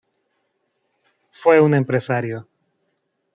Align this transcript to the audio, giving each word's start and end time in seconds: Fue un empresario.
Fue 1.29 1.61
un 1.61 1.75
empresario. 1.75 2.47